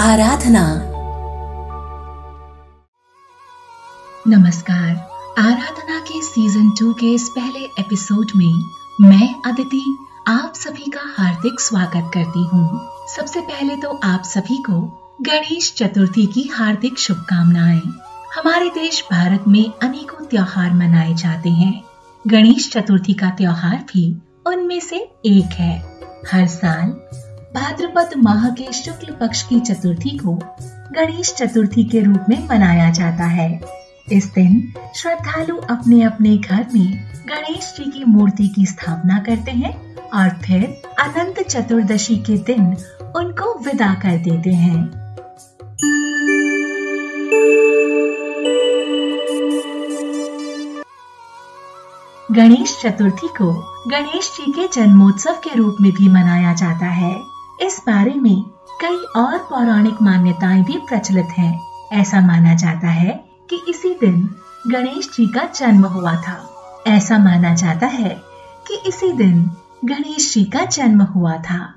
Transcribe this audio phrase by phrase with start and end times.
[0.00, 0.60] आराधना।
[4.26, 4.90] नमस्कार।
[5.38, 8.64] आराधना के season two के इस पहले एपिसोड में
[9.00, 9.96] मैं अदिति,
[10.28, 14.80] आप सभी का हार्दिक स्वागत करती हूँ। सबसे पहले तो आप सभी को
[15.22, 17.82] गणेश चतुर्थी की हार्दिक शुभकामनाएँ।
[18.36, 21.84] हमारे देश भारत में अनेकों त्योहार मनाए जाते हैं।
[22.26, 24.96] गणेश चतुर्थी का त्योहार भी उनमें से
[25.26, 25.78] एक है।
[26.32, 26.88] हर साल
[27.54, 30.32] भाद्रपद माह के शुक्ल पक्ष की चतुर्थी को
[30.92, 33.60] गणेश चतुर्थी के रूप में मनाया जाता है।
[34.12, 39.96] इस दिन श्रद्धालु अपने अपने घर में गणेश जी की मूर्ति की स्थापना करते हैं
[39.96, 42.66] और फिर अनंत चतुर्दशी के दिन
[43.16, 44.84] उनको विदा कर देते हैं।
[52.32, 53.52] गणेश चतुर्थी को
[53.88, 58.42] गणेश जी के जन्मोत्सव के रूप में भी मनाया जाता है। इस बारे में
[58.80, 61.60] कई और पौराणिक मान्यताएँ भी प्रचलित हैं।
[61.92, 64.34] ऐसा माना जाता है कि इसी दिन
[64.66, 66.36] गणेश जी का जन्म हुआ था।
[66.86, 68.20] ऐसा माना जाता है
[68.68, 69.50] कि इसी दिन
[69.84, 71.74] गणेश जी का जन्म हुआ था।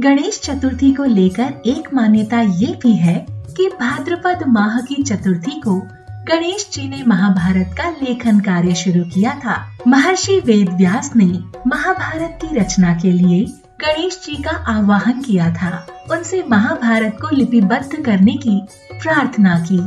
[0.00, 5.80] गणेश चतुर्थी को लेकर एक मान्यता ये भी है कि भाद्रपद माह की चतुर्थी को
[6.28, 12.38] गणेश जी ने महाभारत का लेखन कार्य शुरू किया था। महर्षि वेद व्यास ने महाभारत
[12.44, 13.46] की रचना के लिए
[13.84, 15.70] गणेश जी का आह्वान किया था।
[16.10, 18.56] उनसे महाभारत को लिपिबद्ध करने की
[18.92, 19.78] प्रार्थना की।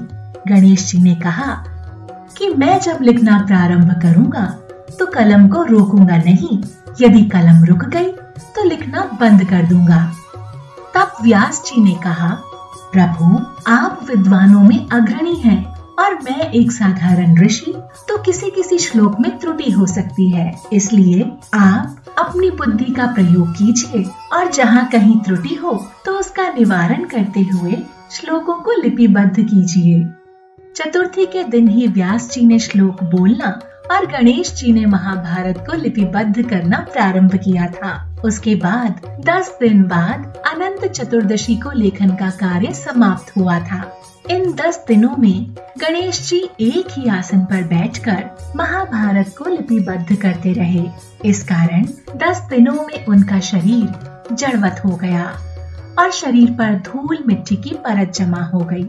[0.50, 1.54] गणेश जी ने कहा
[2.38, 4.46] कि मैं जब लिखना प्रारंभ करूँगा
[5.00, 6.62] तो कलम को रोकूँगा नहीं।
[7.02, 8.12] यदि कलम रुक गई
[8.56, 10.04] तो लिखना बंद कर दूँगा।
[10.96, 12.30] तब व्यास जी ने कहा,
[12.94, 15.64] प्रभु, आप विद्वानों में अग्रणी हैं
[16.00, 17.74] और मैं एक साधारण ऋषि
[18.10, 23.52] तो किसी किसी श्लोक में त्रुटि हो सकती है। इसलिए आप अपनी बुद्धि का प्रयोग
[23.52, 25.74] कीजिए और जहाँ कहीं त्रुटि हो
[26.06, 27.78] तो उसका निवारण करते हुए
[28.12, 30.04] श्लोकों को लिपिबद्ध कीजिए।
[30.76, 33.48] चतुर्थी के दिन ही व्यास जी ने श्लोक बोलना
[33.92, 39.84] और गणेश जी ने महाभारत को लिपिबद्ध करना प्रारंभ किया था। उसके बाद, दस दिन
[39.84, 43.98] बाद, अनंत चतुर्दशी को लेखन का कार्य समाप्त हुआ था।
[44.30, 50.54] इन दस दिनों में, गणेश जी एक ही आसन पर बैठकर महाभारत को लिपिबद्ध करते
[50.54, 50.90] रहे।
[51.26, 51.86] इस कारण,
[52.18, 53.94] दस दिनों में उनका शरीर
[54.34, 55.24] जड़वत हो गया
[56.00, 58.84] और शरीर पर धूल मिट्टी की परत जमा हो गई।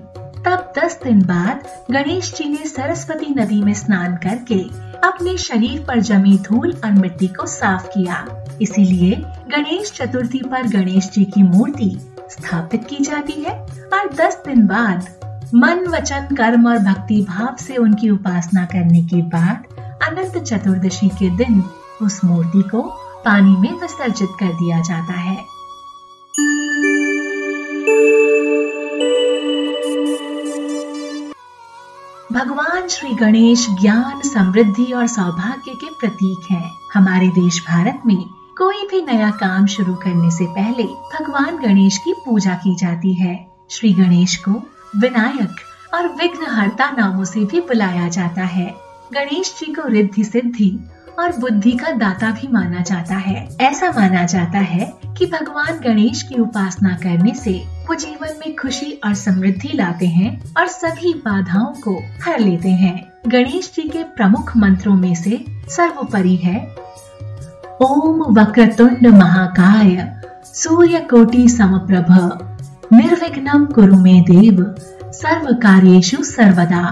[0.45, 4.61] तब दस दिन बाद, गणेश जी ने सरस्वती नदी में स्नान करके
[5.09, 8.27] अपने शरीर पर जमी धूल और मिट्टी को साफ़ किया।
[8.63, 9.17] इसीलिए
[9.49, 11.91] गणेश चतुर्थी पर गणेश जी की मूर्ति
[12.31, 13.61] स्थापित की जाती है
[13.93, 15.07] और दस दिन बाद
[15.55, 19.65] मन, वचन, कर्म और भक्ति भाव से उनकी उपासना करने के बाद
[20.03, 21.63] अनंत चतुर्दशी के दिन
[22.03, 22.83] उस मूर्ति को
[23.25, 25.37] पानी में विसर्जित कर दिया जाता है
[32.33, 38.87] भगवान श्री गणेश ज्ञान, समृद्धि और सौभाग्य के प्रतीक हैं। हमारे देश भारत में कोई
[38.91, 43.93] भी नया काम शुरू करने से पहले भगवान गणेश की पूजा की जाती है। श्री
[43.93, 44.51] गणेश को
[44.97, 45.61] विनायक
[45.95, 48.75] और विघ्नहर्ता नामों से भी बुलाया जाता है।
[49.13, 50.89] गणेश जी को रिद्धि सिद्धि
[51.19, 56.23] और बुद्धि का दाता भी माना जाता है। ऐसा माना जाता है कि भगवान गणेश
[56.23, 61.73] की उपासना करने से वो जीवन में खुशी और समृद्धि लाते हैं और सभी बाधाओं
[61.81, 66.89] को हर लेते हैं। गणेश जी के प्रमुख मंत्रों में से सर्वोपरि है
[67.83, 72.07] ओम वक्रतुंड महाकाय सूर्य कोटि समप्रभ
[72.93, 74.63] निर्विघ्नं कुरु मे देव।
[75.13, 76.83] सर्व कार्येषु सर्वदा।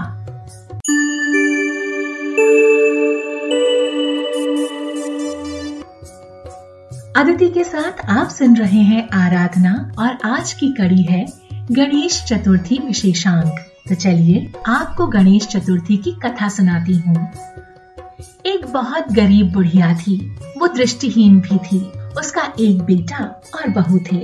[7.15, 11.25] अदिति के साथ आप सुन रहे हैं आराधना और आज की कड़ी है
[11.71, 13.59] गणेश चतुर्थी विशेषांक।
[13.89, 17.27] तो चलिए आपको गणेश चतुर्थी की कथा सुनाती हूँ।
[18.45, 20.17] एक बहुत गरीब बुढ़िया थी।
[20.57, 21.79] वो दृष्टिहीन भी थी।
[22.19, 24.17] उसका एक बेटा और बहू थे।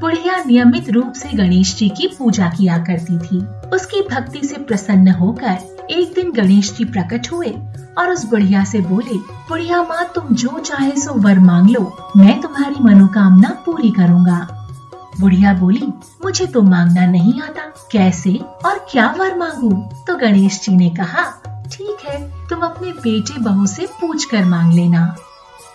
[0.00, 3.38] बुढ़िया नियमित रूप से गणेश जी की पूजा किया करती थी।
[3.70, 7.54] उसकी भक्ति से प्रसन्न होकर एक दिन गणेश जी प्रकट हुए
[7.98, 9.18] और उस बुढ़िया से बोले,
[9.48, 14.48] बुढ़िया माँ, तुम जो चाहे सो वर मांग लो। मैं तुम्हारी मनोकामना पूरी करूँगा।
[15.20, 15.86] बुढ़िया बोली,
[16.24, 18.34] मुझे तो मांगना नहीं आता। कैसे
[18.66, 19.70] और क्या वर मांगू?
[20.06, 21.30] तो गणेश जी ने कहा,
[21.72, 25.06] ठीक है तुम अपने बेटे बहू से पूछ कर मांग लेना।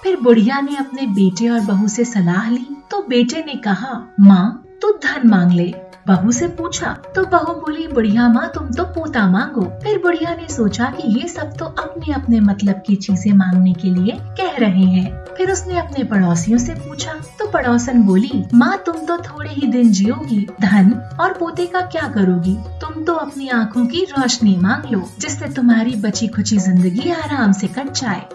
[0.04, 4.64] फिर बुढ़िया ने अपने बेटे और बहू से सलाह ली तो बेटे ने कहा, माँ,
[4.82, 5.74] तू धन मांग ले।
[6.08, 10.48] बहू से पूछा तो बहू बोली, बुढ़िया माँ, तुम तो पोता मांगो। फिर बुढ़िया ने
[10.50, 14.86] सोचा कि ये सब तो अपने अपने मतलब की चीज़ें मांगने के लिए कह रहे
[14.86, 17.14] हैं। फिर उसने अपने पड़ोसियों से पूछा
[17.54, 22.56] पड़ोसन बोली, माँ, तुम तो थोड़े ही दिन जियोगी, धन और पोते का क्या करोगी?
[22.82, 27.68] तुम तो अपनी आँखों की रोशनी मांग लो, जिससे तुम्हारी बची खुची ज़िंदगी आराम से
[27.68, 28.26] कट जाए।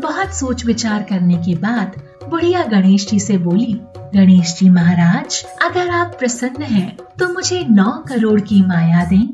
[0.00, 2.00] बहुत सोच विचार करने के बाद
[2.30, 3.72] बुढ़िया गणेश जी से बोली,
[4.14, 9.28] गणेश जी महाराज, अगर आप प्रसन्न हैं तो मुझे नौ करोड़ की माया दें,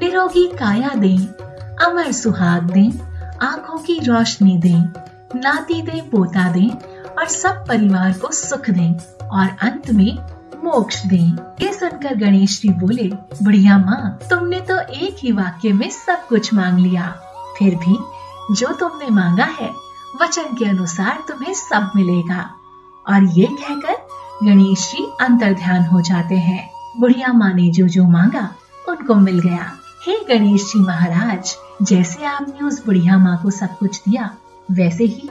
[0.00, 1.18] निरोगी काया दें,
[1.86, 2.90] अमर सुहाग दें,
[3.42, 4.80] आँखों की रोशनी दें,
[5.36, 6.68] नाती दें, पोता दें
[7.18, 8.94] और सब परिवार को सुख दें
[9.28, 10.18] और अंत में
[10.64, 13.10] मोक्ष दें। ये सुनकर गणेश जी बोले,
[13.42, 17.16] बढ़िया माँ, तुमने तो एक ही वाक्य में सब कुछ मांग लिया।
[17.58, 17.98] फिर भी
[18.54, 19.70] जो तुमने मांगा है,
[20.22, 22.50] वचन के अनुसार तुम्हें सब मिलेगा।
[23.08, 24.06] और ये कहकर
[24.42, 26.70] गणेश जी अंतर ध्यान हो जाते हैं।
[27.00, 28.54] बुढ़िया माँ ने जो जो मांगा,
[28.88, 29.72] उनको मिल गया।
[30.06, 34.34] हे गणेश जी महाराज, जैसे आपने उस बुढ़िया माँ को सब कुछ दिया,
[34.70, 35.30] वैसे ही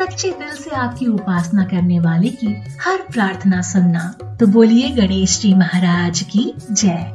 [0.00, 2.46] सच्चे दिल से आपकी उपासना करने वाले की
[2.82, 7.12] हर प्रार्थना सुनना। तो बोलिए गणेश जी महाराज की जय।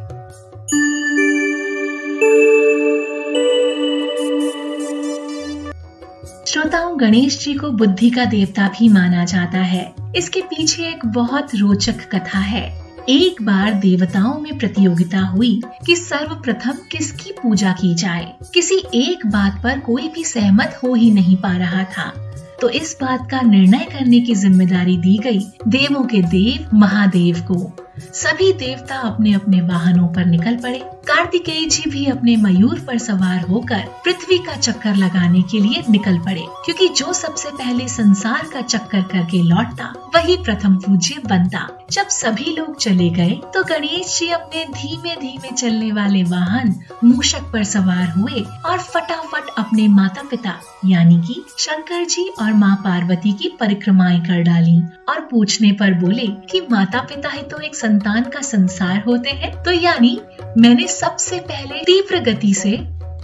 [6.47, 11.47] श्रोताओं, गणेश जी को बुद्धि का देवता भी माना जाता है। इसके पीछे एक बहुत
[11.55, 18.33] रोचक कथा है। एक बार देवताओं में प्रतियोगिता हुई कि सर्वप्रथम किसकी पूजा की जाए।
[18.53, 22.25] किसी एक बात पर कोई भी सहमत हो ही नहीं पा रहा था।
[22.61, 27.71] तो इस बात का निर्णय करने की ज़िम्मेदारी दी गई देवों के देव महादेव को।
[28.13, 33.41] सभी देवता अपने अपने वाहनों पर निकल पड़े। कार्तिकेय जी भी अपने मयूर पर सवार
[33.41, 38.61] होकर पृथ्वी का चक्कर लगाने के लिए निकल पड़े, क्योंकि जो सबसे पहले संसार का
[38.63, 44.27] चक्कर करके लौटता, वही प्रथम पूज्य बनता। जब सभी लोग चले गए तो गणेश जी
[44.27, 46.73] अपने धीमे धीमे चलने वाले वाहन
[47.03, 50.53] मूषक पर सवार हुए और फटाफट अपने माता पिता
[50.85, 54.77] यानी कि शंकर जी और माँ पार्वती की परिक्रमाएँ कर डाली
[55.09, 59.63] और पूछने पर बोले कि माता पिता ही तो एक संतान का संसार होते हैं।
[59.63, 60.19] तो यानी
[60.57, 62.77] मैंने सबसे पहले तीव्र गति से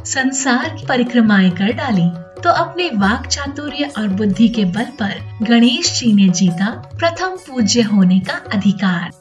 [0.06, 2.10] संसार की परिक्रमाएँ कर डाली।
[2.44, 7.82] तो अपने वाक चातुर्य और बुद्धि के बल पर गणेश जी ने जीता प्रथम पूज्य
[7.82, 9.12] होने का अधिकार।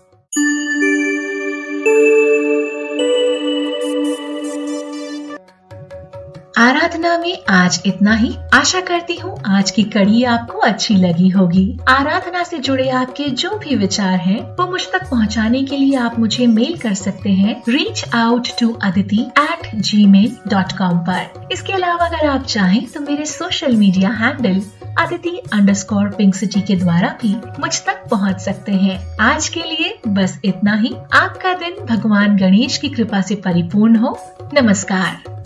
[6.60, 11.64] आराधना में आज इतना ही। आशा करती हूँ आज की कड़ी आपको अच्छी लगी होगी।
[11.88, 16.18] आराधना से जुड़े आपके जो भी विचार हैं, वो मुझ तक पहुँचाने के लिए आप
[16.18, 19.74] मुझे मेल कर सकते हैं reach out to Aditi at
[20.06, 24.60] Gmail dot com पर। इसके अलावा अगर आप चाहें तो मेरे social media handle
[24.98, 25.36] Aditi
[25.74, 30.38] underscore pink city के द्वारा भी मुझ तक पहुँच सकते हैं। आज के लिए बस
[30.44, 34.18] इतना ही। आपका दिन भगवान गणेश की कृपा से परिपूर्ण हो।
[34.54, 35.38] नमस्कार।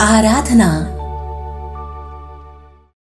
[0.00, 0.68] आराधना